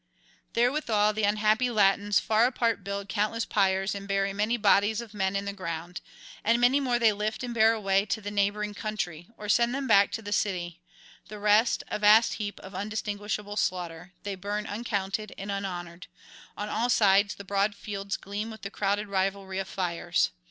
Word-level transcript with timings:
Therewithal 0.53 1.13
the 1.13 1.25
unhappy 1.25 1.69
Latins 1.69 2.19
far 2.19 2.47
apart 2.47 2.83
build 2.83 3.07
countless 3.07 3.45
pyres 3.45 3.93
and 3.93 4.07
bury 4.07 4.33
many 4.33 4.57
bodies 4.57 4.99
of 4.99 5.13
men 5.13 5.35
in 5.35 5.45
the 5.45 5.53
ground; 5.53 6.01
and 6.43 6.59
many 6.59 6.79
more 6.79 6.97
they 6.97 7.13
lift 7.13 7.43
and 7.43 7.53
bear 7.53 7.73
away 7.73 8.07
to 8.07 8.19
the 8.19 8.31
neighbouring 8.31 8.73
country, 8.73 9.27
or 9.37 9.47
send 9.47 9.75
them 9.75 9.85
back 9.85 10.11
to 10.13 10.23
the 10.23 10.31
city; 10.31 10.81
the 11.27 11.37
rest, 11.37 11.83
a 11.87 11.99
vast 11.99 12.33
heap 12.41 12.59
of 12.61 12.73
undistinguishable 12.73 13.57
slaughter, 13.57 14.11
they 14.23 14.33
burn 14.33 14.65
uncounted 14.65 15.35
and 15.37 15.51
unhonoured; 15.51 16.07
on 16.57 16.67
all 16.67 16.89
sides 16.89 17.35
the 17.35 17.43
broad 17.43 17.75
fields 17.75 18.17
gleam 18.17 18.49
with 18.49 18.67
crowded 18.71 19.07
rivalry 19.07 19.59
of 19.59 19.67
fires. 19.67 20.31